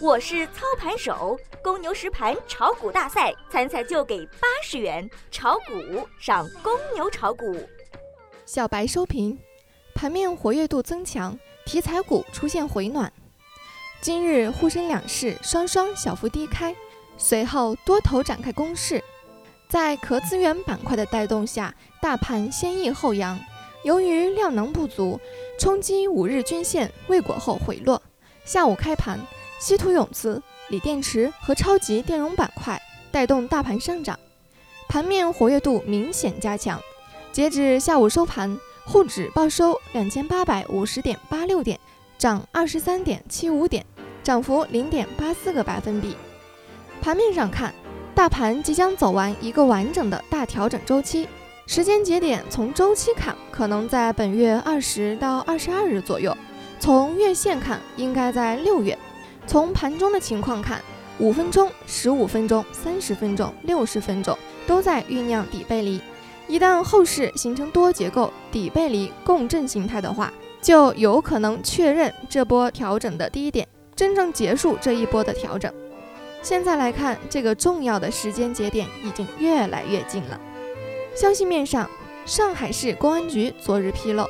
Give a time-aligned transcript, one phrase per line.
[0.00, 7.56] 我是操盘手，公牛实盘炒股大赛参赛就给八十元，炒股上公牛炒股。
[8.46, 9.36] 小白收评：
[9.96, 11.36] 盘面活跃度增强，
[11.66, 13.12] 题材股出现回暖。
[14.00, 16.72] 今日沪深两市双双小幅低开，
[17.16, 19.02] 随后多头展开攻势，
[19.68, 23.36] 在壳资源板块的带动下，大盘先抑后扬。
[23.82, 25.18] 由于量能不足，
[25.58, 28.00] 冲击五日均线未果后回落。
[28.44, 29.18] 下午开盘。
[29.58, 34.18] 稀土永磁、锂电池和超级电容板块带动大盘上涨，
[34.88, 36.80] 盘面活跃度明显加强。
[37.32, 41.78] 截至下午收盘，沪指报收两千八百五十点八六点，
[42.16, 43.84] 涨二十三点七五点，
[44.22, 46.16] 涨幅零点八四个百分比。
[47.02, 47.74] 盘面上看，
[48.14, 51.28] 大盘即将走完一个完整的大调整周期，
[51.66, 56.32] 时间节点从周期看，可能在本月二十到二十二日左右；
[56.78, 58.96] 从月线看，应该在六月。
[59.48, 60.78] 从盘中的情况看，
[61.18, 65.98] 五分钟、十五分钟、三十分钟、六十分钟都在酝酿底背离。
[66.46, 75.72] 一旦后市形成多结构底背离共振形态的话，就有可能确认这波调整的低点，真正结束这一波的调整。
[76.42, 80.38] 现在来看，这个重要的时间节点已经越来越近了。
[81.14, 81.88] 消息面上，
[82.26, 84.26] 上海市公安局昨日披露，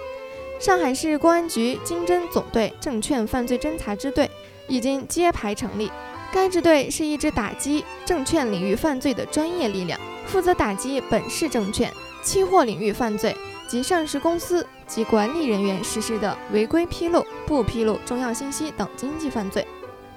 [0.58, 4.30] 上海市公安局经侦总队证券犯罪侦查支队。
[4.70, 5.90] 已经揭牌成立，
[6.30, 11.90] 该支队是一支打击证券领域犯罪的专业力量，负责打击本市证券、
[12.22, 13.34] 期货领域犯罪
[13.66, 19.66] 及上市公司及管理人员实施的违规披露、不披露重要信息等经济犯罪。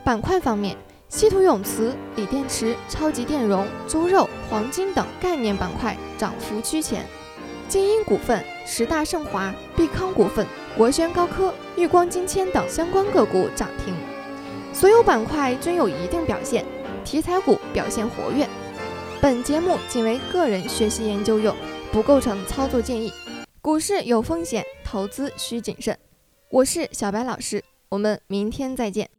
[0.03, 0.75] 板块方面，
[1.07, 7.07] 稀土永磁、锂电池、超级电容、猪肉、黄金等概念板块涨幅居前，
[7.71, 10.45] 精英股份、十大盛华、必康股份、
[10.77, 13.95] 国轩高科、裕光金铅等相关个股涨停。
[14.73, 16.65] 所有板块均有一定表现，
[17.05, 18.45] 题材股表现活跃。
[19.21, 21.55] 本节目仅为个人学习研究用，
[21.93, 23.09] 不构成操作建议。
[23.61, 25.97] 股市有风险，投资需谨慎。
[26.49, 29.09] 我是小白老师，我们明天再见。